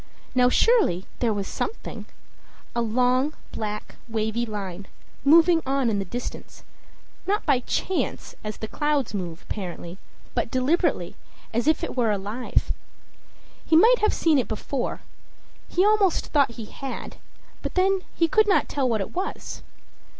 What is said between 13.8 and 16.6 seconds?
have seen it before he almost thought